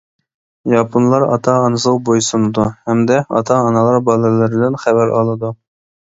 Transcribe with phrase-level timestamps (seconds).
[0.71, 5.53] ياپونلار ئاتا-ئانىسىغا بوي سۇنىدۇ، ھەمدە ئاتا-ئانىلار بالىلىرىدىن خەۋەر ئالىدۇ.